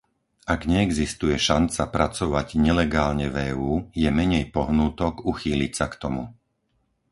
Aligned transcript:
Ak 0.53 0.61
neexistuje 0.71 1.35
šanca 1.47 1.83
pracovať 1.95 2.47
nelegálne 2.67 3.27
v 3.33 3.37
EÚ, 3.53 3.71
je 4.03 4.09
menej 4.19 4.43
pohnútok 4.55 5.15
uchýliť 5.31 5.71
sa 5.79 5.85
k 5.93 6.01
tomu. 6.03 6.23